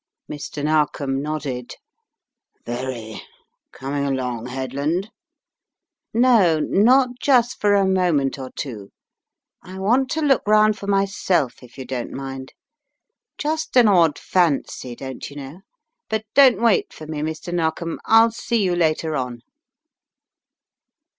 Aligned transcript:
Mr. 0.27 0.63
Narkom 0.63 1.21
nodded. 1.21 1.75
"Very. 2.65 3.21
Coming 3.71 4.03
along, 4.03 4.47
Headland?" 4.47 5.11
"No, 6.11 6.59
not 6.59 7.09
just 7.21 7.61
for 7.61 7.75
a 7.75 7.85
moment 7.85 8.39
or 8.39 8.49
two, 8.55 8.89
I 9.61 9.77
want 9.77 10.09
to 10.13 10.21
look 10.23 10.41
round 10.47 10.75
for 10.75 10.87
myself 10.87 11.61
if 11.61 11.77
you 11.77 11.85
don't 11.85 12.13
mind. 12.13 12.53
Just 13.37 13.77
an 13.77 13.87
odd 13.87 14.17
fancy, 14.17 14.95
don't 14.95 15.29
you 15.29 15.35
know! 15.35 15.61
But 16.09 16.25
don't 16.33 16.59
wait 16.59 16.91
for 16.91 17.05
me, 17.05 17.19
Mr. 17.19 17.53
Narkom. 17.53 17.99
I'll 18.03 18.31
see 18.31 18.63
you 18.63 18.75
later 18.75 19.15
on." 19.15 19.41